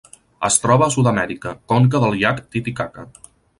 Es 0.47 0.55
troba 0.63 0.85
a 0.87 0.93
Sud-amèrica: 0.95 1.53
conca 1.73 2.03
del 2.07 2.19
llac 2.25 2.43
Titicaca. 2.57 3.09